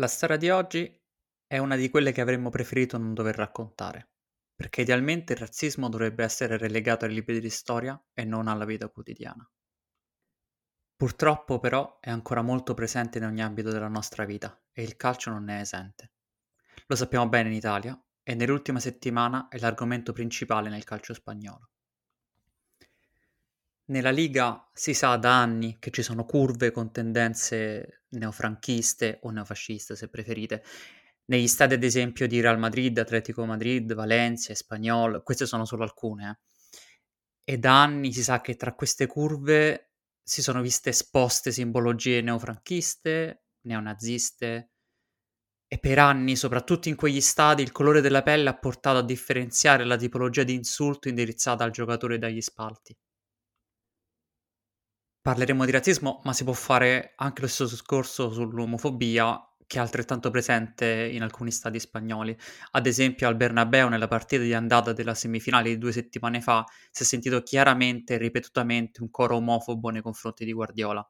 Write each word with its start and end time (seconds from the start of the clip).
La 0.00 0.06
storia 0.06 0.38
di 0.38 0.48
oggi 0.48 0.98
è 1.46 1.58
una 1.58 1.76
di 1.76 1.90
quelle 1.90 2.10
che 2.10 2.22
avremmo 2.22 2.48
preferito 2.48 2.96
non 2.96 3.12
dover 3.12 3.36
raccontare, 3.36 4.12
perché 4.54 4.80
idealmente 4.80 5.34
il 5.34 5.40
razzismo 5.40 5.90
dovrebbe 5.90 6.24
essere 6.24 6.56
relegato 6.56 7.04
ai 7.04 7.12
libri 7.12 7.38
di 7.38 7.50
storia 7.50 8.02
e 8.14 8.24
non 8.24 8.48
alla 8.48 8.64
vita 8.64 8.88
quotidiana. 8.88 9.46
Purtroppo 10.96 11.58
però 11.58 11.98
è 12.00 12.08
ancora 12.08 12.40
molto 12.40 12.72
presente 12.72 13.18
in 13.18 13.24
ogni 13.24 13.42
ambito 13.42 13.70
della 13.70 13.88
nostra 13.88 14.24
vita 14.24 14.58
e 14.72 14.82
il 14.82 14.96
calcio 14.96 15.28
non 15.28 15.44
ne 15.44 15.58
è 15.58 15.60
esente. 15.60 16.12
Lo 16.86 16.96
sappiamo 16.96 17.28
bene 17.28 17.50
in 17.50 17.56
Italia 17.56 18.02
e 18.22 18.34
nell'ultima 18.34 18.80
settimana 18.80 19.48
è 19.48 19.58
l'argomento 19.58 20.14
principale 20.14 20.70
nel 20.70 20.84
calcio 20.84 21.12
spagnolo. 21.12 21.69
Nella 23.90 24.10
Liga 24.10 24.70
si 24.72 24.94
sa 24.94 25.16
da 25.16 25.40
anni 25.40 25.78
che 25.80 25.90
ci 25.90 26.02
sono 26.02 26.24
curve 26.24 26.70
con 26.70 26.92
tendenze 26.92 28.04
neofranchiste 28.10 29.18
o 29.22 29.30
neofasciste, 29.30 29.96
se 29.96 30.08
preferite. 30.08 30.62
Negli 31.24 31.48
stadi, 31.48 31.74
ad 31.74 31.82
esempio, 31.82 32.28
di 32.28 32.40
Real 32.40 32.58
Madrid, 32.58 32.96
Atletico 32.98 33.44
Madrid, 33.44 33.92
Valencia, 33.92 34.52
Espagnol, 34.52 35.24
queste 35.24 35.44
sono 35.44 35.64
solo 35.64 35.82
alcune. 35.82 36.38
Eh. 37.44 37.54
E 37.54 37.58
da 37.58 37.82
anni 37.82 38.12
si 38.12 38.22
sa 38.22 38.40
che 38.40 38.54
tra 38.54 38.74
queste 38.74 39.08
curve 39.08 39.94
si 40.22 40.40
sono 40.40 40.60
viste 40.60 40.90
esposte 40.90 41.50
simbologie 41.50 42.20
neofranchiste, 42.20 43.42
neonaziste, 43.62 44.70
e 45.66 45.78
per 45.78 45.98
anni, 45.98 46.36
soprattutto 46.36 46.88
in 46.88 46.94
quegli 46.94 47.20
stadi, 47.20 47.62
il 47.62 47.72
colore 47.72 48.00
della 48.00 48.22
pelle 48.22 48.50
ha 48.50 48.56
portato 48.56 48.98
a 48.98 49.04
differenziare 49.04 49.84
la 49.84 49.96
tipologia 49.96 50.44
di 50.44 50.54
insulto 50.54 51.08
indirizzata 51.08 51.64
al 51.64 51.72
giocatore 51.72 52.18
dagli 52.18 52.40
spalti. 52.40 52.96
Parleremo 55.22 55.64
di 55.64 55.70
razzismo, 55.70 56.20
ma 56.24 56.34
si 56.34 56.44
può 56.44 56.52
fare 56.52 57.14
anche 57.16 57.40
lo 57.40 57.46
stesso 57.46 57.70
discorso 57.70 58.30
sull'omofobia, 58.30 59.54
che 59.66 59.78
è 59.78 59.80
altrettanto 59.80 60.30
presente 60.30 61.08
in 61.10 61.22
alcuni 61.22 61.50
stadi 61.50 61.78
spagnoli. 61.80 62.36
Ad 62.72 62.86
esempio 62.86 63.26
al 63.28 63.36
Bernabeu, 63.36 63.88
nella 63.88 64.08
partita 64.08 64.42
di 64.42 64.52
andata 64.52 64.92
della 64.92 65.14
semifinale 65.14 65.70
di 65.70 65.78
due 65.78 65.92
settimane 65.92 66.40
fa, 66.42 66.64
si 66.90 67.02
è 67.02 67.06
sentito 67.06 67.42
chiaramente 67.42 68.14
e 68.14 68.18
ripetutamente 68.18 69.00
un 69.02 69.10
coro 69.10 69.36
omofobo 69.36 69.88
nei 69.88 70.02
confronti 70.02 70.44
di 70.44 70.52
Guardiola. 70.52 71.06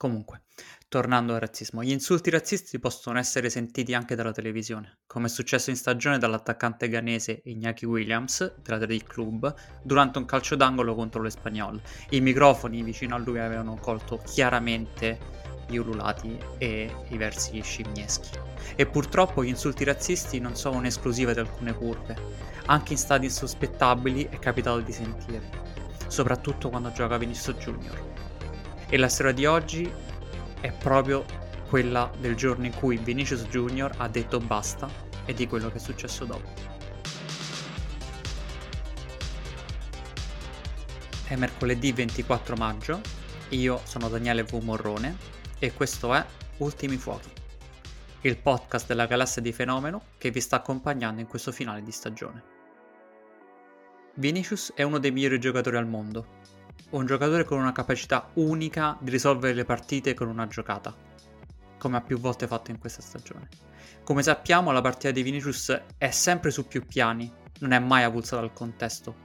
Comunque, 0.00 0.44
tornando 0.88 1.34
al 1.34 1.40
razzismo, 1.40 1.82
gli 1.82 1.90
insulti 1.90 2.30
razzisti 2.30 2.78
possono 2.78 3.18
essere 3.18 3.50
sentiti 3.50 3.92
anche 3.92 4.14
dalla 4.14 4.32
televisione, 4.32 5.00
come 5.06 5.26
è 5.26 5.28
successo 5.28 5.68
in 5.68 5.76
stagione 5.76 6.16
dall'attaccante 6.16 6.88
ghanese 6.88 7.42
Iñaki 7.44 7.84
Williams 7.84 8.60
dell'Athletic 8.62 9.06
Club 9.06 9.54
durante 9.82 10.16
un 10.16 10.24
calcio 10.24 10.56
d'angolo 10.56 10.94
contro 10.94 11.20
l'Espagnol. 11.20 11.78
I 12.08 12.22
microfoni 12.22 12.82
vicino 12.82 13.14
a 13.14 13.18
lui 13.18 13.40
avevano 13.40 13.76
colto 13.76 14.16
chiaramente 14.24 15.18
gli 15.68 15.76
ululati 15.76 16.34
e 16.56 16.90
i 17.10 17.18
versi 17.18 17.60
scimmieschi. 17.60 18.30
E 18.76 18.86
purtroppo 18.86 19.44
gli 19.44 19.48
insulti 19.48 19.84
razzisti 19.84 20.40
non 20.40 20.56
sono 20.56 20.78
un'esclusiva 20.78 21.34
di 21.34 21.40
alcune 21.40 21.74
curve. 21.74 22.16
Anche 22.68 22.94
in 22.94 22.98
stadi 22.98 23.26
insospettabili 23.26 24.28
è 24.30 24.38
capitato 24.38 24.80
di 24.80 24.92
sentire, 24.92 25.50
soprattutto 26.06 26.70
quando 26.70 26.90
gioca 26.90 27.18
Vinicius 27.18 27.54
Junior. 27.58 28.19
E 28.92 28.96
la 28.96 29.08
storia 29.08 29.30
di 29.30 29.46
oggi 29.46 29.88
è 30.60 30.72
proprio 30.72 31.24
quella 31.68 32.10
del 32.18 32.34
giorno 32.34 32.66
in 32.66 32.74
cui 32.74 32.96
Vinicius 32.96 33.44
Junior 33.44 33.94
ha 33.98 34.08
detto 34.08 34.40
basta 34.40 34.90
e 35.24 35.32
di 35.32 35.46
quello 35.46 35.70
che 35.70 35.76
è 35.76 35.80
successo 35.80 36.24
dopo. 36.24 36.48
È 41.24 41.36
mercoledì 41.36 41.92
24 41.92 42.56
maggio, 42.56 43.00
io 43.50 43.80
sono 43.84 44.08
Daniele 44.08 44.42
V. 44.42 44.54
Morrone 44.54 45.16
e 45.60 45.72
questo 45.72 46.12
è 46.12 46.26
Ultimi 46.56 46.96
Fuochi, 46.96 47.30
il 48.22 48.38
podcast 48.38 48.88
della 48.88 49.06
galassia 49.06 49.40
di 49.40 49.52
Fenomeno 49.52 50.02
che 50.18 50.32
vi 50.32 50.40
sta 50.40 50.56
accompagnando 50.56 51.20
in 51.20 51.28
questo 51.28 51.52
finale 51.52 51.84
di 51.84 51.92
stagione. 51.92 52.42
Vinicius 54.14 54.72
è 54.74 54.82
uno 54.82 54.98
dei 54.98 55.12
migliori 55.12 55.38
giocatori 55.38 55.76
al 55.76 55.86
mondo 55.86 56.58
un 56.90 57.06
giocatore 57.06 57.44
con 57.44 57.58
una 57.58 57.72
capacità 57.72 58.30
unica 58.34 58.96
di 59.00 59.10
risolvere 59.10 59.54
le 59.54 59.64
partite 59.64 60.14
con 60.14 60.28
una 60.28 60.46
giocata, 60.46 60.94
come 61.78 61.96
ha 61.96 62.00
più 62.00 62.18
volte 62.18 62.46
fatto 62.46 62.70
in 62.70 62.78
questa 62.78 63.02
stagione. 63.02 63.48
Come 64.04 64.22
sappiamo, 64.22 64.72
la 64.72 64.80
partita 64.80 65.12
di 65.12 65.22
Vinicius 65.22 65.82
è 65.96 66.10
sempre 66.10 66.50
su 66.50 66.66
più 66.66 66.84
piani, 66.84 67.32
non 67.60 67.72
è 67.72 67.78
mai 67.78 68.02
avulsa 68.02 68.36
dal 68.36 68.52
contesto. 68.52 69.16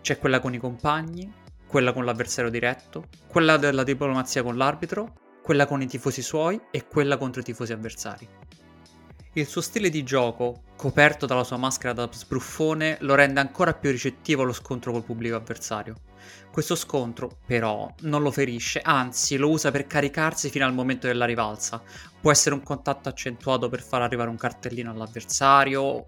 C'è 0.00 0.18
quella 0.18 0.40
con 0.40 0.54
i 0.54 0.58
compagni, 0.58 1.32
quella 1.66 1.92
con 1.92 2.04
l'avversario 2.04 2.50
diretto, 2.50 3.06
quella 3.26 3.56
della 3.56 3.84
diplomazia 3.84 4.42
con 4.42 4.56
l'arbitro, 4.56 5.38
quella 5.42 5.66
con 5.66 5.80
i 5.80 5.86
tifosi 5.86 6.22
suoi 6.22 6.60
e 6.70 6.86
quella 6.86 7.16
contro 7.16 7.40
i 7.40 7.44
tifosi 7.44 7.72
avversari. 7.72 8.28
Il 9.38 9.46
suo 9.46 9.60
stile 9.60 9.88
di 9.88 10.02
gioco, 10.02 10.64
coperto 10.74 11.24
dalla 11.24 11.44
sua 11.44 11.58
maschera 11.58 11.92
da 11.92 12.08
sbruffone, 12.10 12.96
lo 13.02 13.14
rende 13.14 13.38
ancora 13.38 13.72
più 13.72 13.88
ricettivo 13.92 14.42
allo 14.42 14.52
scontro 14.52 14.90
col 14.90 15.04
pubblico 15.04 15.36
avversario. 15.36 15.94
Questo 16.50 16.74
scontro, 16.74 17.38
però, 17.46 17.88
non 18.00 18.22
lo 18.22 18.32
ferisce, 18.32 18.80
anzi 18.80 19.36
lo 19.36 19.48
usa 19.48 19.70
per 19.70 19.86
caricarsi 19.86 20.50
fino 20.50 20.66
al 20.66 20.74
momento 20.74 21.06
della 21.06 21.24
rivalsa. 21.24 21.80
Può 22.20 22.32
essere 22.32 22.56
un 22.56 22.64
contatto 22.64 23.08
accentuato 23.08 23.68
per 23.68 23.80
far 23.80 24.02
arrivare 24.02 24.28
un 24.28 24.36
cartellino 24.36 24.90
all'avversario, 24.90 26.04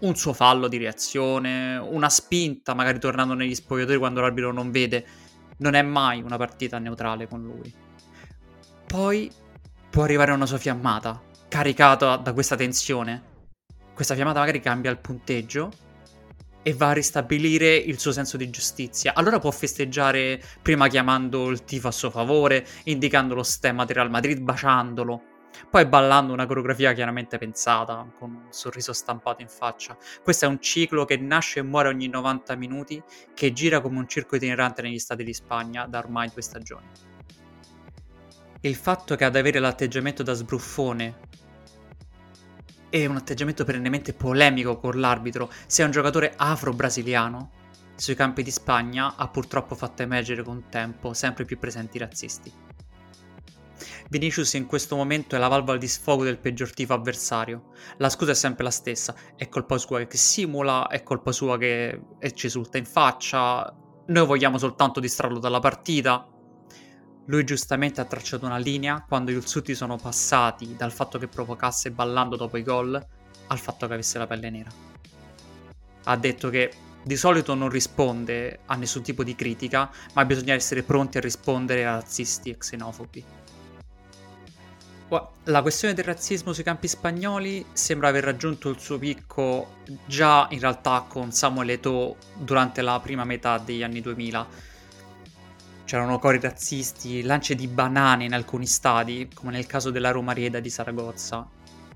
un 0.00 0.14
suo 0.14 0.34
fallo 0.34 0.68
di 0.68 0.76
reazione, 0.76 1.78
una 1.78 2.10
spinta, 2.10 2.74
magari 2.74 2.98
tornando 2.98 3.32
negli 3.32 3.54
spogliatori 3.54 3.96
quando 3.96 4.20
l'arbitro 4.20 4.52
non 4.52 4.70
vede. 4.70 5.06
Non 5.56 5.72
è 5.72 5.80
mai 5.80 6.20
una 6.20 6.36
partita 6.36 6.78
neutrale 6.78 7.26
con 7.28 7.42
lui. 7.42 7.74
Poi 8.86 9.32
può 9.88 10.02
arrivare 10.02 10.32
una 10.32 10.44
sua 10.44 10.58
fiammata, 10.58 11.32
caricato 11.54 12.16
da 12.16 12.32
questa 12.32 12.56
tensione. 12.56 13.22
Questa 13.94 14.16
fiammata 14.16 14.40
magari 14.40 14.58
cambia 14.58 14.90
il 14.90 14.98
punteggio 14.98 15.70
e 16.64 16.72
va 16.72 16.88
a 16.88 16.92
ristabilire 16.92 17.76
il 17.76 18.00
suo 18.00 18.10
senso 18.10 18.36
di 18.36 18.50
giustizia. 18.50 19.14
Allora 19.14 19.38
può 19.38 19.52
festeggiare 19.52 20.42
prima 20.62 20.88
chiamando 20.88 21.50
il 21.50 21.62
tifo 21.62 21.86
a 21.86 21.92
suo 21.92 22.10
favore, 22.10 22.66
indicando 22.86 23.36
lo 23.36 23.44
stemma 23.44 23.84
di 23.84 23.92
Real 23.92 24.10
Madrid, 24.10 24.40
baciandolo, 24.40 25.22
poi 25.70 25.86
ballando 25.86 26.32
una 26.32 26.46
coreografia 26.46 26.92
chiaramente 26.92 27.38
pensata, 27.38 28.04
con 28.18 28.30
un 28.30 28.46
sorriso 28.50 28.92
stampato 28.92 29.40
in 29.40 29.48
faccia. 29.48 29.96
Questo 30.24 30.46
è 30.46 30.48
un 30.48 30.60
ciclo 30.60 31.04
che 31.04 31.16
nasce 31.18 31.60
e 31.60 31.62
muore 31.62 31.86
ogni 31.86 32.08
90 32.08 32.56
minuti, 32.56 33.00
che 33.32 33.52
gira 33.52 33.80
come 33.80 33.98
un 33.98 34.08
circo 34.08 34.34
itinerante 34.34 34.82
negli 34.82 34.98
stati 34.98 35.22
di 35.22 35.32
Spagna 35.32 35.86
da 35.86 35.98
ormai 35.98 36.28
due 36.32 36.42
stagioni. 36.42 36.86
Il 38.62 38.74
fatto 38.74 39.14
che 39.14 39.24
ad 39.24 39.36
avere 39.36 39.60
l'atteggiamento 39.60 40.24
da 40.24 40.32
sbruffone 40.32 41.32
e 42.94 43.06
un 43.06 43.16
atteggiamento 43.16 43.64
perennemente 43.64 44.12
polemico 44.12 44.78
con 44.78 45.00
l'arbitro, 45.00 45.50
sia 45.66 45.84
un 45.84 45.90
giocatore 45.90 46.32
afro-brasiliano, 46.36 47.50
sui 47.96 48.14
campi 48.14 48.44
di 48.44 48.52
Spagna 48.52 49.16
ha 49.16 49.26
purtroppo 49.26 49.74
fatto 49.74 50.02
emergere 50.02 50.44
con 50.44 50.68
tempo 50.68 51.12
sempre 51.12 51.44
più 51.44 51.58
presenti 51.58 51.98
razzisti. 51.98 52.52
Vinicius 54.10 54.54
in 54.54 54.66
questo 54.66 54.94
momento 54.94 55.34
è 55.34 55.40
la 55.40 55.48
valvola 55.48 55.76
di 55.76 55.88
sfogo 55.88 56.22
del 56.22 56.38
peggior 56.38 56.72
tifo 56.72 56.92
avversario. 56.92 57.72
La 57.96 58.08
scusa 58.08 58.30
è 58.30 58.34
sempre 58.36 58.62
la 58.62 58.70
stessa, 58.70 59.12
è 59.34 59.48
colpa 59.48 59.76
sua 59.76 60.04
che 60.04 60.16
simula, 60.16 60.86
è 60.86 61.02
colpa 61.02 61.32
sua 61.32 61.58
che 61.58 62.00
ci 62.34 62.46
esulta 62.46 62.78
in 62.78 62.86
faccia, 62.86 63.74
noi 64.06 64.24
vogliamo 64.24 64.56
soltanto 64.56 65.00
distrarlo 65.00 65.40
dalla 65.40 65.58
partita, 65.58 66.28
lui 67.26 67.44
giustamente 67.44 68.00
ha 68.00 68.04
tracciato 68.04 68.44
una 68.44 68.58
linea 68.58 69.04
quando 69.06 69.30
gli 69.30 69.36
Ulsuti 69.36 69.74
sono 69.74 69.96
passati 69.96 70.76
dal 70.76 70.92
fatto 70.92 71.18
che 71.18 71.28
provocasse 71.28 71.90
ballando 71.90 72.36
dopo 72.36 72.56
i 72.56 72.62
gol 72.62 72.94
al 73.46 73.58
fatto 73.58 73.86
che 73.86 73.92
avesse 73.94 74.18
la 74.18 74.26
pelle 74.26 74.50
nera. 74.50 74.70
Ha 76.04 76.16
detto 76.16 76.50
che 76.50 76.72
di 77.02 77.16
solito 77.16 77.54
non 77.54 77.68
risponde 77.68 78.60
a 78.66 78.76
nessun 78.76 79.02
tipo 79.02 79.24
di 79.24 79.34
critica, 79.34 79.90
ma 80.14 80.24
bisogna 80.24 80.54
essere 80.54 80.82
pronti 80.82 81.18
a 81.18 81.20
rispondere 81.20 81.86
a 81.86 81.92
razzisti 81.92 82.50
e 82.50 82.56
xenofobi. 82.58 83.24
La 85.44 85.62
questione 85.62 85.94
del 85.94 86.06
razzismo 86.06 86.52
sui 86.52 86.64
campi 86.64 86.88
spagnoli 86.88 87.64
sembra 87.72 88.08
aver 88.08 88.24
raggiunto 88.24 88.68
il 88.70 88.80
suo 88.80 88.98
picco 88.98 89.76
già 90.06 90.48
in 90.50 90.58
realtà 90.58 91.04
con 91.06 91.30
Samuel 91.30 91.70
Eto'o 91.70 92.16
durante 92.34 92.82
la 92.82 92.98
prima 93.00 93.24
metà 93.24 93.58
degli 93.58 93.82
anni 93.82 94.00
2000 94.00 94.72
C'erano 95.84 96.18
cori 96.18 96.40
razzisti, 96.40 97.22
lance 97.22 97.54
di 97.54 97.68
banane 97.68 98.24
in 98.24 98.32
alcuni 98.32 98.66
stadi, 98.66 99.28
come 99.34 99.52
nel 99.52 99.66
caso 99.66 99.90
della 99.90 100.12
Roma 100.12 100.32
Rieda 100.32 100.58
di 100.58 100.70
Saragozza. 100.70 101.46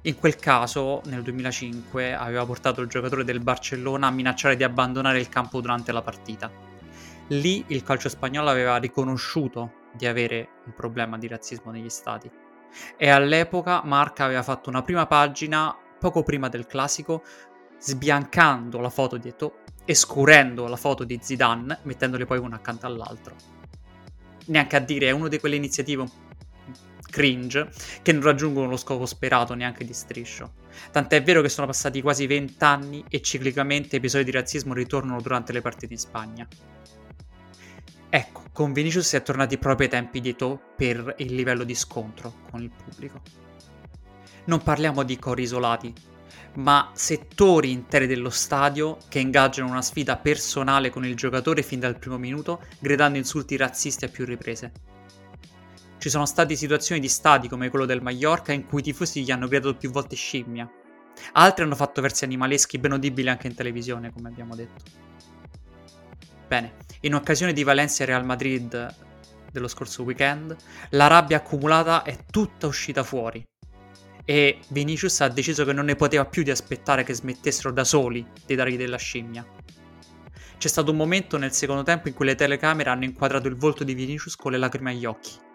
In 0.03 0.19
quel 0.19 0.37
caso, 0.37 1.01
nel 1.07 1.23
2005, 1.23 2.15
aveva 2.15 2.45
portato 2.45 2.83
il 2.83 2.89
giocatore 2.89 3.25
del 3.25 3.41
Barcellona 3.41 4.09
a 4.09 4.11
minacciare 4.11 4.57
di 4.57 4.63
abbandonare 4.63 5.19
il 5.19 5.31
campo 5.31 5.63
durante 5.63 5.91
la 5.93 6.03
partita. 6.03 6.51
Lì 7.29 7.65
il 7.69 7.83
calcio 7.83 8.11
spagnolo 8.11 8.51
aveva 8.51 8.77
riconosciuto 8.77 9.73
di 9.95 10.07
avere 10.07 10.49
un 10.67 10.75
problema 10.75 11.17
di 11.17 11.27
razzismo 11.27 11.71
negli 11.71 11.89
stadi. 11.89 12.31
E 12.95 13.09
all'epoca 13.09 13.81
Marca 13.85 14.25
aveva 14.25 14.43
fatto 14.43 14.69
una 14.69 14.83
prima 14.83 15.07
pagina 15.07 15.75
poco 15.99 16.23
prima 16.23 16.51
del 16.51 16.67
classico, 16.67 17.23
sbiancando 17.79 18.81
la 18.81 18.91
foto 18.91 19.17
di 19.17 19.29
Eto'o 19.29 19.61
e 19.87 19.95
scurendo 19.95 20.67
la 20.67 20.77
foto 20.77 21.05
di 21.05 21.19
Zidane, 21.23 21.79
mettendole 21.85 22.27
poi 22.27 22.37
una 22.39 22.57
accanto 22.57 22.85
all'altro 22.85 23.58
neanche 24.49 24.77
a 24.77 24.81
dire, 24.81 25.09
è 25.09 25.11
una 25.13 25.29
di 25.29 25.39
quelle 25.39 25.57
iniziative 25.57 26.27
cringe 27.11 27.71
che 28.03 28.13
non 28.13 28.23
raggiungono 28.23 28.69
lo 28.69 28.77
scopo 28.77 29.07
sperato 29.07 29.55
neanche 29.55 29.85
di 29.85 29.93
striscio. 29.93 30.53
Tant'è 30.93 31.23
vero 31.23 31.41
che 31.43 31.49
sono 31.49 31.67
passati 31.67 32.03
quasi 32.03 32.27
vent'anni 32.27 33.05
e 33.09 33.21
ciclicamente 33.23 33.97
episodi 33.97 34.25
di 34.25 34.31
razzismo 34.31 34.75
ritornano 34.75 35.21
durante 35.21 35.53
le 35.53 35.61
partite 35.61 35.95
in 35.95 35.99
Spagna. 35.99 36.47
Ecco, 38.11 38.45
con 38.53 38.73
Vinicius 38.73 39.13
è 39.13 39.23
tornati 39.23 39.59
proprio 39.59 39.87
ai 39.87 39.93
tempi 39.93 40.21
di 40.21 40.35
To 40.35 40.61
per 40.77 41.15
il 41.19 41.35
livello 41.35 41.65
di 41.65 41.75
scontro 41.75 42.35
con 42.51 42.63
il 42.63 42.71
pubblico. 42.71 43.21
Non 44.45 44.63
parliamo 44.63 45.03
di 45.03 45.19
cori 45.19 45.43
isolati, 45.43 45.93
ma 46.55 46.91
settori 46.95 47.71
interi 47.71 48.07
dello 48.07 48.31
stadio 48.31 48.99
che 49.09 49.19
ingaggiano 49.19 49.71
una 49.71 49.83
sfida 49.83 50.17
personale 50.17 50.91
con 50.91 51.05
il 51.05 51.15
giocatore 51.15 51.63
fin 51.63 51.81
dal 51.81 51.99
primo 51.99 52.19
minuto, 52.19 52.63
gridando 52.79 53.19
insulti 53.19 53.57
razzisti 53.57 54.05
a 54.05 54.09
più 54.09 54.25
riprese. 54.25 54.73
Ci 55.99 56.11
sono 56.11 56.27
state 56.27 56.55
situazioni 56.55 57.01
di 57.01 57.09
stadi 57.09 57.49
come 57.49 57.71
quello 57.71 57.85
del 57.85 58.03
Mallorca 58.03 58.53
in 58.53 58.67
cui 58.67 58.81
i 58.81 58.85
tifosi 58.85 59.23
gli 59.23 59.31
hanno 59.31 59.49
gridato 59.49 59.77
più 59.77 59.91
volte 59.91 60.15
scimmia. 60.15 60.71
Altri 61.33 61.65
hanno 61.65 61.75
fatto 61.75 62.01
versi 62.01 62.25
animaleschi 62.25 62.79
ben 62.79 62.93
udibili 62.93 63.29
anche 63.29 63.49
in 63.49 63.55
televisione, 63.55 64.13
come 64.13 64.29
abbiamo 64.29 64.55
detto. 64.55 64.85
Bene, 66.47 66.77
in 67.01 67.15
occasione 67.15 67.53
di 67.53 67.65
Valencia 67.65 68.05
Real 68.05 68.25
Madrid 68.25 68.95
dello 69.51 69.69
scorso 69.69 70.03
weekend, 70.03 70.57
la 70.91 71.09
rabbia 71.09 71.39
accumulata 71.39 72.03
è 72.03 72.17
tutta 72.31 72.67
uscita 72.67 73.03
fuori. 73.03 73.45
E 74.29 74.59
Vinicius 74.69 75.23
ha 75.23 75.29
deciso 75.29 75.65
che 75.65 75.73
non 75.73 75.87
ne 75.87 75.97
poteva 75.97 76.27
più 76.27 76.43
di 76.43 76.51
aspettare 76.51 77.03
che 77.03 77.15
smettessero 77.15 77.73
da 77.73 77.85
soli 77.85 78.27
di 78.45 78.55
dargli 78.55 78.77
della 78.77 78.99
scimmia. 78.99 79.47
C'è 80.59 80.69
stato 80.69 80.91
un 80.91 80.99
momento 80.99 81.39
nel 81.39 81.53
secondo 81.55 81.83
tempo 81.83 82.09
in 82.09 82.15
cui 82.15 82.27
le 82.27 82.35
telecamere 82.35 82.91
hanno 82.91 83.05
inquadrato 83.05 83.49
il 83.49 83.57
volto 83.57 83.85
di 83.85 83.95
Vinicius 83.95 84.37
con 84.37 84.53
le 84.53 84.59
lacrime 84.59 84.91
agli 84.91 85.07
occhi 85.07 85.47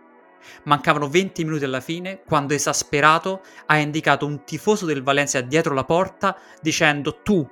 Mancavano 0.64 1.10
20 1.10 1.44
minuti 1.44 1.64
alla 1.64 1.81
fine 1.81 2.22
quando 2.24 2.54
esasperato 2.54 3.42
ha 3.66 3.78
indicato 3.78 4.25
un 4.25 4.44
tifoso 4.44 4.86
del 4.86 5.04
Valencia 5.04 5.42
dietro 5.42 5.74
la 5.74 5.84
porta 5.84 6.38
dicendo 6.62 7.22
tu, 7.22 7.48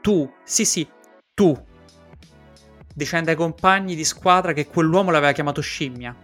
tu, 0.00 0.32
sì 0.44 0.64
sì, 0.64 0.88
tu. 1.32 1.56
Dicendo 2.94 3.30
ai 3.30 3.36
compagni 3.36 3.94
di 3.94 4.04
squadra 4.04 4.52
che 4.52 4.66
quell'uomo 4.66 5.10
l'aveva 5.10 5.32
chiamato 5.32 5.60
scimmia. 5.60 6.16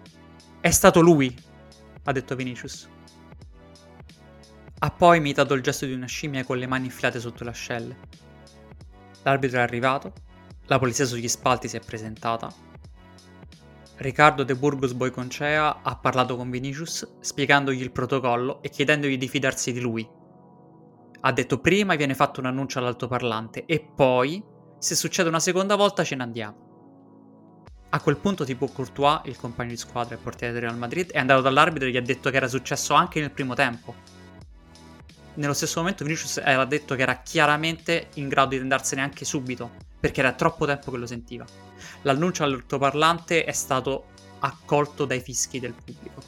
È 0.60 0.70
stato 0.70 1.00
lui, 1.00 1.34
ha 2.04 2.12
detto 2.12 2.36
Vinicius. 2.36 2.88
Ha 4.82 4.90
poi 4.90 5.18
imitato 5.18 5.54
il 5.54 5.62
gesto 5.62 5.86
di 5.86 5.92
una 5.92 6.06
scimmia 6.06 6.44
con 6.44 6.58
le 6.58 6.66
mani 6.66 6.86
infilate 6.86 7.20
sotto 7.20 7.44
le 7.44 7.50
ascelle. 7.50 7.96
L'arbitro 9.22 9.58
è 9.58 9.62
arrivato, 9.62 10.12
la 10.66 10.78
polizia 10.78 11.04
sugli 11.04 11.28
spalti 11.28 11.68
si 11.68 11.76
è 11.76 11.80
presentata 11.80 12.68
Riccardo 14.00 14.44
De 14.44 14.54
Burgos 14.54 14.94
Boiconcea 14.94 15.82
ha 15.82 15.96
parlato 15.96 16.34
con 16.34 16.48
Vinicius 16.48 17.06
spiegandogli 17.20 17.82
il 17.82 17.92
protocollo 17.92 18.62
e 18.62 18.70
chiedendogli 18.70 19.18
di 19.18 19.28
fidarsi 19.28 19.74
di 19.74 19.80
lui. 19.80 20.08
Ha 21.20 21.32
detto 21.32 21.58
prima 21.58 21.96
viene 21.96 22.14
fatto 22.14 22.40
un 22.40 22.46
annuncio 22.46 22.78
all'altoparlante 22.78 23.66
e 23.66 23.86
poi, 23.94 24.42
se 24.78 24.94
succede 24.94 25.28
una 25.28 25.38
seconda 25.38 25.76
volta, 25.76 26.02
ce 26.02 26.16
ne 26.16 26.22
andiamo. 26.22 26.56
A 27.90 28.00
quel 28.00 28.16
punto 28.16 28.44
tipo 28.44 28.68
Courtois, 28.68 29.20
il 29.24 29.36
compagno 29.36 29.68
di 29.68 29.76
squadra 29.76 30.14
e 30.14 30.18
portiere 30.18 30.54
del 30.54 30.62
Real 30.62 30.78
Madrid, 30.78 31.10
è 31.10 31.18
andato 31.18 31.42
dall'arbitro 31.42 31.86
e 31.86 31.90
gli 31.90 31.98
ha 31.98 32.02
detto 32.02 32.30
che 32.30 32.36
era 32.36 32.48
successo 32.48 32.94
anche 32.94 33.20
nel 33.20 33.32
primo 33.32 33.52
tempo. 33.52 34.19
Nello 35.34 35.54
stesso 35.54 35.80
momento 35.80 36.04
Vinicius 36.04 36.38
aveva 36.38 36.64
detto 36.64 36.94
che 36.94 37.02
era 37.02 37.22
chiaramente 37.22 38.08
in 38.14 38.28
grado 38.28 38.50
di 38.50 38.58
andarsene 38.58 39.00
anche 39.00 39.24
subito, 39.24 39.70
perché 39.98 40.20
era 40.20 40.32
troppo 40.32 40.66
tempo 40.66 40.90
che 40.90 40.96
lo 40.96 41.06
sentiva. 41.06 41.44
L'annuncio 42.02 42.42
all'altoparlante 42.42 43.44
è 43.44 43.52
stato 43.52 44.06
accolto 44.40 45.04
dai 45.04 45.20
fischi 45.20 45.60
del 45.60 45.72
pubblico. 45.72 46.22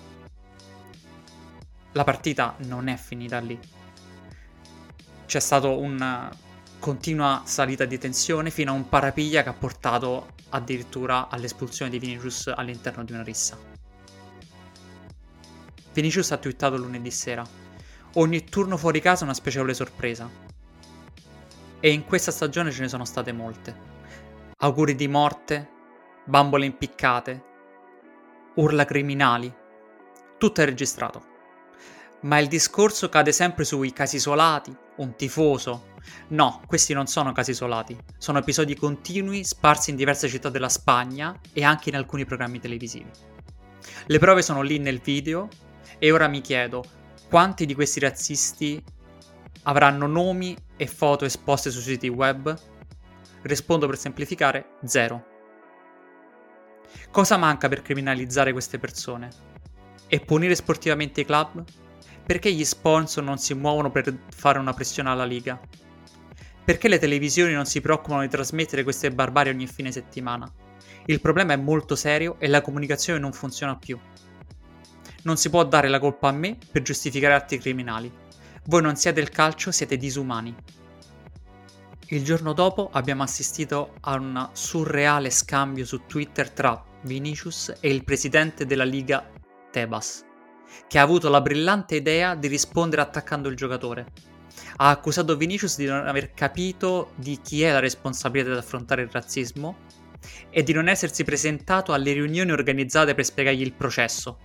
La 1.92 2.04
partita 2.04 2.54
non 2.58 2.88
è 2.88 2.96
finita 2.96 3.38
lì. 3.38 3.58
C'è 5.26 5.40
stata 5.40 5.68
una 5.68 6.30
continua 6.78 7.42
salita 7.44 7.84
di 7.84 7.98
tensione 7.98 8.50
fino 8.50 8.72
a 8.72 8.74
un 8.74 8.88
parapiglia 8.88 9.42
che 9.42 9.48
ha 9.48 9.54
portato 9.54 10.28
addirittura 10.50 11.28
all'espulsione 11.28 11.90
di 11.90 11.98
Vinicius 11.98 12.50
all'interno 12.54 13.04
di 13.04 13.12
una 13.12 13.22
rissa. 13.22 13.58
Vinicius 15.92 16.32
ha 16.32 16.38
twittato 16.38 16.76
lunedì 16.76 17.10
sera. 17.10 17.61
Ogni 18.14 18.44
turno 18.44 18.76
fuori 18.76 19.00
casa 19.00 19.24
una 19.24 19.34
spiacevole 19.34 19.74
sorpresa. 19.74 20.28
E 21.80 21.90
in 21.90 22.04
questa 22.04 22.30
stagione 22.30 22.70
ce 22.70 22.82
ne 22.82 22.88
sono 22.88 23.04
state 23.04 23.32
molte 23.32 23.90
auguri 24.64 24.94
di 24.94 25.08
morte, 25.08 25.68
bambole 26.24 26.66
impiccate, 26.66 27.42
urla 28.54 28.84
criminali. 28.84 29.52
Tutto 30.38 30.60
è 30.60 30.64
registrato. 30.64 31.30
Ma 32.20 32.38
il 32.38 32.46
discorso 32.46 33.08
cade 33.08 33.32
sempre 33.32 33.64
sui 33.64 33.92
casi 33.92 34.16
isolati, 34.16 34.74
un 34.96 35.16
tifoso. 35.16 35.90
No, 36.28 36.62
questi 36.68 36.92
non 36.92 37.08
sono 37.08 37.32
casi 37.32 37.50
isolati, 37.50 37.98
sono 38.18 38.38
episodi 38.38 38.76
continui 38.76 39.42
sparsi 39.42 39.90
in 39.90 39.96
diverse 39.96 40.28
città 40.28 40.48
della 40.48 40.68
Spagna 40.68 41.36
e 41.52 41.64
anche 41.64 41.88
in 41.88 41.96
alcuni 41.96 42.24
programmi 42.24 42.60
televisivi. 42.60 43.10
Le 44.06 44.18
prove 44.20 44.42
sono 44.42 44.62
lì 44.62 44.78
nel 44.78 45.00
video 45.00 45.48
e 45.98 46.12
ora 46.12 46.28
mi 46.28 46.40
chiedo 46.40 46.84
quanti 47.32 47.64
di 47.64 47.74
questi 47.74 47.98
razzisti 47.98 48.84
avranno 49.62 50.06
nomi 50.06 50.54
e 50.76 50.86
foto 50.86 51.24
esposte 51.24 51.70
sui 51.70 51.80
siti 51.80 52.08
web 52.08 52.54
Rispondo 53.40 53.86
per 53.86 53.96
semplificare, 53.96 54.76
zero. 54.84 55.24
Cosa 57.10 57.38
manca 57.38 57.68
per 57.68 57.80
criminalizzare 57.80 58.52
queste 58.52 58.78
persone? 58.78 59.30
E 60.08 60.20
punire 60.20 60.54
sportivamente 60.54 61.22
i 61.22 61.24
club? 61.24 61.64
Perché 62.22 62.52
gli 62.52 62.66
sponsor 62.66 63.24
non 63.24 63.38
si 63.38 63.54
muovono 63.54 63.90
per 63.90 64.14
fare 64.28 64.58
una 64.58 64.74
pressione 64.74 65.08
alla 65.08 65.24
Liga? 65.24 65.58
Perché 66.62 66.86
le 66.86 66.98
televisioni 66.98 67.54
non 67.54 67.64
si 67.64 67.80
preoccupano 67.80 68.20
di 68.20 68.28
trasmettere 68.28 68.82
queste 68.82 69.10
barbarie 69.10 69.54
ogni 69.54 69.66
fine 69.66 69.90
settimana? 69.90 70.52
Il 71.06 71.22
problema 71.22 71.54
è 71.54 71.56
molto 71.56 71.96
serio 71.96 72.36
e 72.38 72.46
la 72.46 72.60
comunicazione 72.60 73.18
non 73.18 73.32
funziona 73.32 73.74
più. 73.74 73.98
Non 75.24 75.36
si 75.36 75.50
può 75.50 75.64
dare 75.64 75.88
la 75.88 76.00
colpa 76.00 76.28
a 76.28 76.32
me 76.32 76.58
per 76.70 76.82
giustificare 76.82 77.34
atti 77.34 77.58
criminali. 77.58 78.12
Voi 78.64 78.82
non 78.82 78.96
siete 78.96 79.20
il 79.20 79.30
calcio, 79.30 79.70
siete 79.70 79.96
disumani. 79.96 80.54
Il 82.08 82.24
giorno 82.24 82.52
dopo 82.52 82.90
abbiamo 82.92 83.22
assistito 83.22 83.94
a 84.00 84.14
un 84.14 84.50
surreale 84.52 85.30
scambio 85.30 85.84
su 85.84 86.06
Twitter 86.06 86.50
tra 86.50 86.84
Vinicius 87.02 87.72
e 87.80 87.90
il 87.90 88.04
presidente 88.04 88.66
della 88.66 88.84
Liga 88.84 89.30
Tebas, 89.70 90.24
che 90.86 90.98
ha 90.98 91.02
avuto 91.02 91.28
la 91.28 91.40
brillante 91.40 91.96
idea 91.96 92.34
di 92.34 92.48
rispondere 92.48 93.02
attaccando 93.02 93.48
il 93.48 93.56
giocatore. 93.56 94.06
Ha 94.76 94.90
accusato 94.90 95.36
Vinicius 95.36 95.76
di 95.76 95.86
non 95.86 96.06
aver 96.06 96.34
capito 96.34 97.12
di 97.14 97.40
chi 97.40 97.62
è 97.62 97.72
la 97.72 97.78
responsabilità 97.78 98.50
di 98.50 98.58
affrontare 98.58 99.02
il 99.02 99.10
razzismo 99.10 99.76
e 100.50 100.62
di 100.62 100.72
non 100.72 100.88
essersi 100.88 101.24
presentato 101.24 101.92
alle 101.92 102.12
riunioni 102.12 102.50
organizzate 102.50 103.14
per 103.14 103.24
spiegargli 103.24 103.62
il 103.62 103.72
processo, 103.72 104.38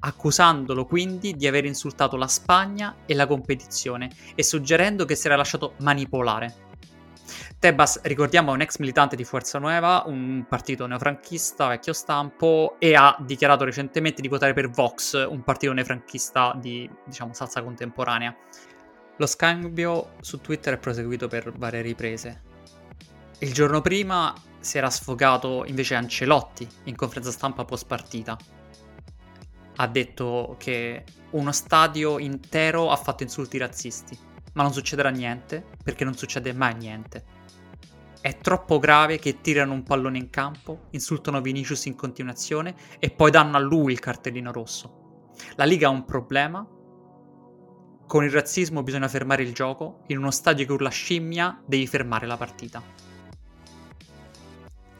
accusandolo 0.00 0.84
quindi 0.84 1.34
di 1.34 1.46
aver 1.46 1.64
insultato 1.64 2.16
la 2.16 2.28
Spagna 2.28 2.96
e 3.06 3.14
la 3.14 3.26
competizione 3.26 4.10
e 4.34 4.42
suggerendo 4.42 5.04
che 5.04 5.14
si 5.14 5.26
era 5.26 5.36
lasciato 5.36 5.74
manipolare. 5.78 6.72
Tebas, 7.58 8.02
ricordiamo, 8.02 8.50
è 8.50 8.54
un 8.54 8.60
ex 8.60 8.76
militante 8.78 9.16
di 9.16 9.24
Forza 9.24 9.58
Nueva, 9.58 10.02
un 10.06 10.44
partito 10.46 10.86
neofranchista, 10.86 11.68
vecchio 11.68 11.94
stampo, 11.94 12.76
e 12.78 12.94
ha 12.94 13.16
dichiarato 13.18 13.64
recentemente 13.64 14.20
di 14.20 14.28
votare 14.28 14.52
per 14.52 14.68
Vox, 14.68 15.26
un 15.26 15.42
partito 15.42 15.72
neofranchista 15.72 16.54
di, 16.60 16.88
diciamo, 17.06 17.32
salsa 17.32 17.62
contemporanea. 17.62 18.36
Lo 19.16 19.26
scambio 19.26 20.10
su 20.20 20.40
Twitter 20.40 20.74
è 20.74 20.78
proseguito 20.78 21.26
per 21.26 21.52
varie 21.52 21.80
riprese. 21.80 22.42
Il 23.38 23.52
giorno 23.52 23.80
prima 23.80 24.34
si 24.60 24.76
era 24.76 24.90
sfogato 24.90 25.64
invece 25.66 25.94
Ancelotti 25.94 26.66
in 26.84 26.96
conferenza 26.96 27.30
stampa 27.30 27.64
post 27.64 27.86
partita. 27.86 28.36
Ha 29.76 29.86
detto 29.88 30.56
che 30.58 31.04
uno 31.30 31.52
stadio 31.52 32.18
intero 32.18 32.90
ha 32.90 32.96
fatto 32.96 33.22
insulti 33.22 33.58
razzisti, 33.58 34.16
ma 34.54 34.62
non 34.62 34.72
succederà 34.72 35.10
niente 35.10 35.64
perché 35.82 36.04
non 36.04 36.14
succede 36.14 36.52
mai 36.52 36.74
niente. 36.74 37.24
È 38.20 38.38
troppo 38.38 38.78
grave 38.78 39.18
che 39.18 39.40
tirano 39.40 39.72
un 39.74 39.82
pallone 39.82 40.16
in 40.16 40.30
campo, 40.30 40.86
insultano 40.90 41.42
Vinicius 41.42 41.84
in 41.86 41.94
continuazione 41.94 42.74
e 42.98 43.10
poi 43.10 43.30
danno 43.30 43.56
a 43.56 43.60
lui 43.60 43.92
il 43.92 43.98
cartellino 43.98 44.50
rosso. 44.50 45.02
La 45.56 45.64
Liga 45.64 45.88
ha 45.88 45.90
un 45.90 46.04
problema. 46.04 46.66
Con 48.06 48.24
il 48.24 48.30
razzismo 48.30 48.82
bisogna 48.82 49.08
fermare 49.08 49.42
il 49.42 49.52
gioco. 49.52 50.04
In 50.06 50.18
uno 50.18 50.30
stadio 50.30 50.64
che 50.64 50.72
urla 50.72 50.88
scimmia 50.88 51.60
devi 51.66 51.86
fermare 51.86 52.26
la 52.26 52.36
partita. 52.36 52.82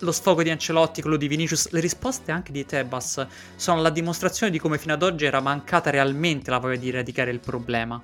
Lo 0.01 0.13
sfogo 0.13 0.43
di 0.43 0.51
Ancelotti, 0.51 1.01
quello 1.01 1.17
di 1.17 1.29
Vinicius, 1.29 1.71
le 1.71 1.81
risposte 1.81 2.33
anche 2.33 2.53
di 2.53 2.67
Tebas 2.67 3.27
sono 3.55 3.81
la 3.81 3.91
dimostrazione 3.91 4.51
di 4.51 4.59
come 4.59 4.77
fino 4.77 4.93
ad 4.93 5.03
oggi 5.03 5.25
era 5.25 5.41
mancata 5.41 5.91
realmente 5.91 6.51
la 6.51 6.59
voglia 6.59 6.77
di 6.77 6.89
eradicare 6.89 7.31
il 7.31 7.41
problema. 7.41 8.03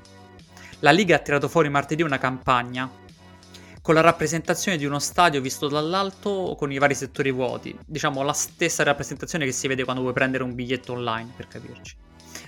La 0.80 0.92
Liga 0.92 1.16
ha 1.16 1.18
tirato 1.18 1.48
fuori 1.48 1.68
martedì 1.68 2.02
una 2.02 2.18
campagna 2.18 2.90
con 3.82 3.94
la 3.94 4.00
rappresentazione 4.02 4.76
di 4.76 4.84
uno 4.84 4.98
stadio 4.98 5.40
visto 5.40 5.66
dall'alto 5.66 6.54
con 6.56 6.70
i 6.70 6.78
vari 6.78 6.94
settori 6.94 7.32
vuoti. 7.32 7.76
Diciamo 7.84 8.22
la 8.22 8.32
stessa 8.32 8.82
rappresentazione 8.82 9.44
che 9.44 9.52
si 9.52 9.66
vede 9.66 9.84
quando 9.84 10.02
vuoi 10.02 10.14
prendere 10.14 10.44
un 10.44 10.54
biglietto 10.54 10.92
online, 10.92 11.32
per 11.34 11.48
capirci. 11.48 11.96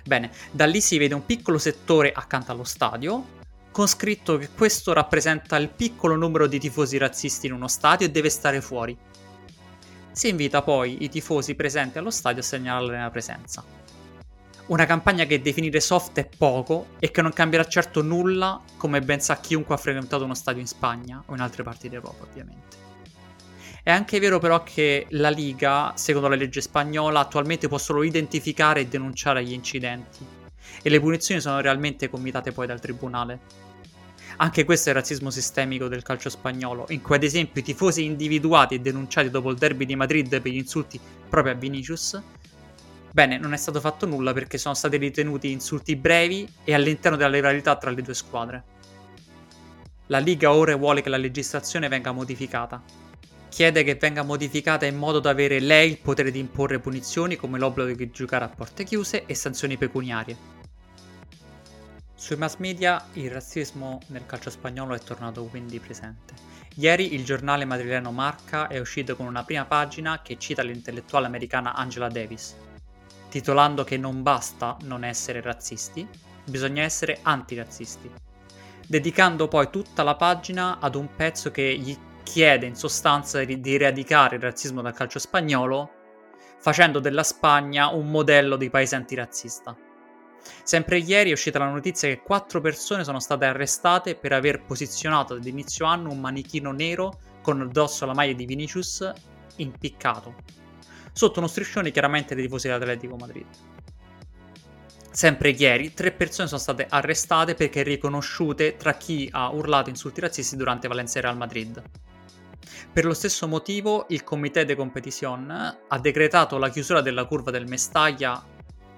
Bene, 0.04 0.30
da 0.50 0.66
lì 0.66 0.80
si 0.80 0.98
vede 0.98 1.14
un 1.14 1.26
piccolo 1.26 1.58
settore 1.58 2.12
accanto 2.12 2.52
allo 2.52 2.64
stadio, 2.64 3.40
con 3.70 3.86
scritto 3.88 4.36
che 4.36 4.50
questo 4.54 4.92
rappresenta 4.92 5.56
il 5.56 5.70
piccolo 5.70 6.14
numero 6.14 6.46
di 6.46 6.58
tifosi 6.58 6.98
razzisti 6.98 7.46
in 7.46 7.54
uno 7.54 7.68
stadio 7.68 8.06
e 8.06 8.10
deve 8.10 8.28
stare 8.28 8.60
fuori. 8.60 8.96
Si 10.12 10.28
invita 10.28 10.60
poi 10.60 11.02
i 11.04 11.08
tifosi 11.08 11.54
presenti 11.54 11.96
allo 11.96 12.10
stadio 12.10 12.42
a 12.42 12.44
segnalare 12.44 12.98
la 12.98 13.10
presenza. 13.10 13.64
Una 14.66 14.84
campagna 14.84 15.24
che 15.24 15.40
definire 15.40 15.80
soft 15.80 16.18
è 16.18 16.28
poco 16.28 16.88
e 16.98 17.10
che 17.10 17.22
non 17.22 17.32
cambierà 17.32 17.64
certo 17.64 18.02
nulla, 18.02 18.60
come 18.76 19.00
ben 19.00 19.20
sa 19.20 19.40
chiunque 19.40 19.74
ha 19.74 19.78
frequentato 19.78 20.24
uno 20.24 20.34
stadio 20.34 20.60
in 20.60 20.66
Spagna 20.66 21.22
o 21.26 21.34
in 21.34 21.40
altre 21.40 21.62
parti 21.62 21.88
d'Europa, 21.88 22.24
ovviamente. 22.24 22.76
È 23.82 23.90
anche 23.90 24.20
vero 24.20 24.38
però 24.38 24.62
che 24.62 25.06
la 25.10 25.30
Liga, 25.30 25.92
secondo 25.96 26.28
la 26.28 26.36
legge 26.36 26.60
spagnola, 26.60 27.18
attualmente 27.18 27.66
può 27.66 27.78
solo 27.78 28.02
identificare 28.04 28.80
e 28.80 28.86
denunciare 28.86 29.42
gli 29.42 29.52
incidenti 29.52 30.24
e 30.82 30.88
le 30.88 31.00
punizioni 31.00 31.40
sono 31.40 31.60
realmente 31.60 32.08
commitate 32.08 32.52
poi 32.52 32.66
dal 32.66 32.80
tribunale. 32.80 33.40
Anche 34.42 34.64
questo 34.64 34.88
è 34.88 34.92
il 34.92 34.98
razzismo 34.98 35.30
sistemico 35.30 35.86
del 35.86 36.02
calcio 36.02 36.28
spagnolo, 36.28 36.86
in 36.88 37.00
cui 37.00 37.14
ad 37.14 37.22
esempio 37.22 37.60
i 37.60 37.64
tifosi 37.64 38.02
individuati 38.02 38.74
e 38.74 38.80
denunciati 38.80 39.30
dopo 39.30 39.50
il 39.50 39.56
derby 39.56 39.86
di 39.86 39.94
Madrid 39.94 40.40
per 40.40 40.50
gli 40.50 40.56
insulti 40.56 40.98
proprio 41.28 41.52
a 41.52 41.56
Vinicius, 41.56 42.20
bene, 43.12 43.38
non 43.38 43.52
è 43.52 43.56
stato 43.56 43.78
fatto 43.78 44.04
nulla 44.04 44.32
perché 44.32 44.58
sono 44.58 44.74
stati 44.74 44.96
ritenuti 44.96 45.52
insulti 45.52 45.94
brevi 45.94 46.48
e 46.64 46.74
all'interno 46.74 47.16
della 47.16 47.30
rivalità 47.30 47.76
tra 47.76 47.92
le 47.92 48.02
due 48.02 48.14
squadre. 48.14 48.64
La 50.06 50.18
Liga 50.18 50.52
ora 50.52 50.74
vuole 50.74 51.02
che 51.02 51.08
la 51.08 51.18
legislazione 51.18 51.86
venga 51.86 52.10
modificata. 52.10 52.82
Chiede 53.48 53.84
che 53.84 53.94
venga 53.94 54.24
modificata 54.24 54.86
in 54.86 54.96
modo 54.96 55.20
da 55.20 55.30
avere 55.30 55.60
lei 55.60 55.88
il 55.88 55.98
potere 55.98 56.32
di 56.32 56.40
imporre 56.40 56.80
punizioni 56.80 57.36
come 57.36 57.60
l'obbligo 57.60 57.94
di 57.94 58.10
giocare 58.10 58.46
a 58.46 58.48
porte 58.48 58.82
chiuse 58.82 59.24
e 59.24 59.36
sanzioni 59.36 59.76
pecuniarie. 59.76 60.61
Sui 62.22 62.36
mass 62.36 62.58
media 62.58 63.04
il 63.14 63.32
razzismo 63.32 63.98
nel 64.06 64.26
calcio 64.26 64.48
spagnolo 64.48 64.94
è 64.94 65.00
tornato 65.00 65.42
quindi 65.46 65.80
presente. 65.80 66.34
Ieri 66.76 67.14
il 67.14 67.24
giornale 67.24 67.64
madrileno 67.64 68.12
Marca 68.12 68.68
è 68.68 68.78
uscito 68.78 69.16
con 69.16 69.26
una 69.26 69.42
prima 69.42 69.64
pagina 69.64 70.22
che 70.22 70.38
cita 70.38 70.62
l'intellettuale 70.62 71.26
americana 71.26 71.74
Angela 71.74 72.06
Davis, 72.06 72.54
titolando 73.28 73.82
che 73.82 73.96
non 73.96 74.22
basta 74.22 74.76
non 74.82 75.02
essere 75.02 75.40
razzisti, 75.40 76.08
bisogna 76.44 76.84
essere 76.84 77.18
antirazzisti, 77.22 78.08
dedicando 78.86 79.48
poi 79.48 79.68
tutta 79.68 80.04
la 80.04 80.14
pagina 80.14 80.78
ad 80.78 80.94
un 80.94 81.08
pezzo 81.16 81.50
che 81.50 81.76
gli 81.76 81.98
chiede 82.22 82.66
in 82.66 82.76
sostanza 82.76 83.42
di 83.42 83.74
eradicare 83.74 84.36
il 84.36 84.42
razzismo 84.42 84.80
dal 84.80 84.94
calcio 84.94 85.18
spagnolo, 85.18 85.90
facendo 86.60 87.00
della 87.00 87.24
Spagna 87.24 87.88
un 87.88 88.08
modello 88.08 88.54
di 88.54 88.70
paese 88.70 88.94
antirazzista. 88.94 89.90
Sempre 90.62 90.98
ieri 90.98 91.30
è 91.30 91.32
uscita 91.32 91.58
la 91.58 91.70
notizia 91.70 92.08
che 92.08 92.22
quattro 92.22 92.60
persone 92.60 93.04
sono 93.04 93.20
state 93.20 93.44
arrestate 93.44 94.14
per 94.14 94.32
aver 94.32 94.64
posizionato 94.64 95.34
ad 95.34 95.46
inizio 95.46 95.86
anno 95.86 96.10
un 96.10 96.20
manichino 96.20 96.72
nero 96.72 97.18
con 97.42 97.60
addosso 97.60 98.06
la 98.06 98.14
maglia 98.14 98.34
di 98.34 98.46
Vinicius 98.46 99.10
impiccato, 99.56 100.34
sotto 101.12 101.38
uno 101.38 101.48
striscione 101.48 101.90
chiaramente 101.90 102.34
dei 102.34 102.44
tifosi 102.44 102.68
dell'Atletico 102.68 103.16
Madrid. 103.16 103.46
Sempre 105.10 105.50
ieri, 105.50 105.92
tre 105.92 106.10
persone 106.12 106.48
sono 106.48 106.60
state 106.60 106.86
arrestate 106.88 107.54
perché 107.54 107.82
riconosciute 107.82 108.76
tra 108.76 108.94
chi 108.94 109.28
ha 109.30 109.50
urlato 109.50 109.90
insulti 109.90 110.22
razzisti 110.22 110.56
durante 110.56 110.88
Valencia 110.88 111.20
Real 111.20 111.36
Madrid. 111.36 111.82
Per 112.90 113.04
lo 113.04 113.12
stesso 113.12 113.46
motivo, 113.46 114.06
il 114.08 114.24
Comité 114.24 114.64
de 114.64 114.74
Competition 114.74 115.50
ha 115.86 115.98
decretato 115.98 116.56
la 116.56 116.70
chiusura 116.70 117.02
della 117.02 117.26
curva 117.26 117.50
del 117.50 117.66
Mestaglia 117.66 118.42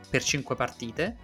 per 0.08 0.22
5 0.22 0.54
partite 0.54 1.16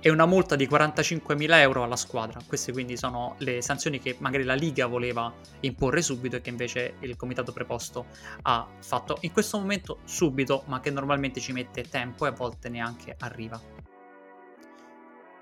e 0.00 0.10
una 0.10 0.26
multa 0.26 0.56
di 0.56 0.66
45.000 0.66 1.60
euro 1.60 1.82
alla 1.82 1.96
squadra. 1.96 2.40
Queste 2.46 2.72
quindi 2.72 2.96
sono 2.96 3.34
le 3.38 3.60
sanzioni 3.60 4.00
che 4.00 4.16
magari 4.18 4.44
la 4.44 4.54
Liga 4.54 4.86
voleva 4.86 5.32
imporre 5.60 6.00
subito 6.00 6.36
e 6.36 6.40
che 6.40 6.50
invece 6.50 6.94
il 7.00 7.16
comitato 7.16 7.52
preposto 7.52 8.06
ha 8.42 8.66
fatto 8.80 9.18
in 9.20 9.32
questo 9.32 9.58
momento 9.58 9.98
subito, 10.04 10.64
ma 10.66 10.80
che 10.80 10.90
normalmente 10.90 11.40
ci 11.40 11.52
mette 11.52 11.82
tempo 11.82 12.24
e 12.24 12.30
a 12.30 12.32
volte 12.32 12.68
neanche 12.68 13.14
arriva. 13.18 13.60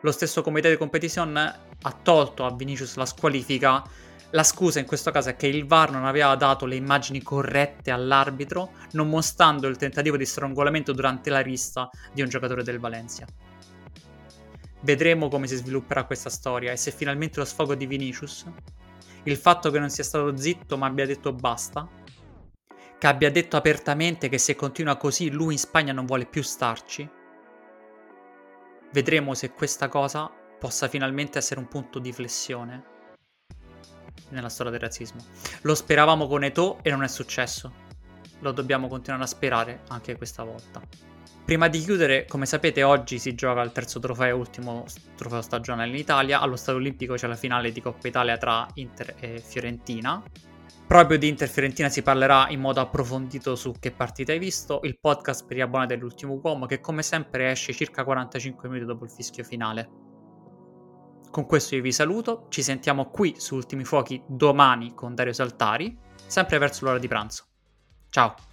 Lo 0.00 0.12
stesso 0.12 0.42
comitato 0.42 0.74
di 0.74 0.78
competition 0.78 1.36
ha 1.36 1.92
tolto 2.02 2.44
a 2.44 2.54
Vinicius 2.54 2.96
la 2.96 3.06
squalifica. 3.06 3.82
La 4.30 4.44
scusa 4.44 4.78
in 4.78 4.86
questo 4.86 5.10
caso 5.10 5.30
è 5.30 5.36
che 5.36 5.46
il 5.46 5.66
VAR 5.66 5.90
non 5.90 6.04
aveva 6.04 6.34
dato 6.36 6.66
le 6.66 6.76
immagini 6.76 7.22
corrette 7.22 7.90
all'arbitro, 7.90 8.72
non 8.92 9.08
mostrando 9.08 9.66
il 9.66 9.76
tentativo 9.76 10.16
di 10.16 10.26
strangolamento 10.26 10.92
durante 10.92 11.30
la 11.30 11.40
rissa 11.40 11.88
di 12.12 12.22
un 12.22 12.28
giocatore 12.28 12.62
del 12.62 12.78
Valencia. 12.78 13.26
Vedremo 14.80 15.28
come 15.28 15.46
si 15.46 15.56
svilupperà 15.56 16.04
questa 16.04 16.30
storia 16.30 16.72
e 16.72 16.76
se 16.76 16.90
finalmente 16.90 17.40
lo 17.40 17.44
sfogo 17.44 17.74
di 17.74 17.86
Vinicius, 17.86 18.46
il 19.24 19.36
fatto 19.36 19.70
che 19.70 19.78
non 19.78 19.90
sia 19.90 20.04
stato 20.04 20.36
zitto 20.36 20.76
ma 20.76 20.86
abbia 20.86 21.06
detto 21.06 21.32
basta, 21.32 21.88
che 22.98 23.06
abbia 23.06 23.30
detto 23.30 23.56
apertamente 23.56 24.28
che 24.28 24.38
se 24.38 24.54
continua 24.54 24.96
così 24.96 25.30
lui 25.30 25.54
in 25.54 25.58
Spagna 25.58 25.92
non 25.92 26.06
vuole 26.06 26.26
più 26.26 26.42
starci, 26.42 27.08
vedremo 28.92 29.34
se 29.34 29.50
questa 29.50 29.88
cosa 29.88 30.30
possa 30.58 30.88
finalmente 30.88 31.38
essere 31.38 31.60
un 31.60 31.68
punto 31.68 31.98
di 31.98 32.12
flessione 32.12 32.96
nella 34.30 34.48
storia 34.48 34.72
del 34.72 34.80
razzismo. 34.80 35.24
Lo 35.62 35.74
speravamo 35.74 36.26
con 36.26 36.44
Eto 36.44 36.78
e 36.82 36.90
non 36.90 37.02
è 37.02 37.08
successo. 37.08 37.86
Lo 38.40 38.52
dobbiamo 38.52 38.88
continuare 38.88 39.24
a 39.24 39.28
sperare 39.28 39.82
anche 39.88 40.16
questa 40.16 40.44
volta. 40.44 40.80
Prima 41.44 41.68
di 41.68 41.78
chiudere, 41.80 42.26
come 42.26 42.44
sapete, 42.44 42.82
oggi 42.82 43.18
si 43.18 43.34
gioca 43.34 43.62
il 43.62 43.72
terzo 43.72 43.98
trofeo, 44.00 44.36
ultimo 44.36 44.84
trofeo 45.16 45.40
stagionale 45.40 45.88
in 45.88 45.96
Italia. 45.96 46.40
Allo 46.40 46.56
Stadio 46.56 46.80
Olimpico 46.80 47.14
c'è 47.14 47.26
la 47.26 47.36
finale 47.36 47.72
di 47.72 47.80
Coppa 47.80 48.06
Italia 48.06 48.36
tra 48.36 48.66
Inter 48.74 49.14
e 49.18 49.38
Fiorentina. 49.38 50.22
Proprio 50.86 51.18
di 51.18 51.28
Inter 51.28 51.48
Fiorentina 51.48 51.88
si 51.88 52.02
parlerà 52.02 52.48
in 52.48 52.60
modo 52.60 52.80
approfondito 52.80 53.56
su 53.56 53.74
che 53.78 53.90
partita 53.90 54.32
hai 54.32 54.38
visto. 54.38 54.80
Il 54.82 54.98
podcast 55.00 55.46
per 55.46 55.56
gli 55.56 55.60
abbonati 55.60 55.94
dell'ultimo 55.94 56.40
uomo, 56.42 56.66
che 56.66 56.80
come 56.80 57.02
sempre 57.02 57.50
esce 57.50 57.72
circa 57.72 58.04
45 58.04 58.68
minuti 58.68 58.86
dopo 58.86 59.04
il 59.04 59.10
fischio 59.10 59.44
finale. 59.44 59.88
Con 61.30 61.46
questo 61.46 61.76
io 61.76 61.82
vi 61.82 61.92
saluto, 61.92 62.46
ci 62.48 62.62
sentiamo 62.62 63.10
qui 63.10 63.34
su 63.38 63.54
Ultimi 63.54 63.84
Fuochi 63.84 64.22
domani 64.26 64.94
con 64.94 65.14
Dario 65.14 65.32
Saltari, 65.32 65.96
sempre 66.26 66.58
verso 66.58 66.86
l'ora 66.86 66.98
di 66.98 67.08
pranzo. 67.08 67.44
Ciao! 68.08 68.47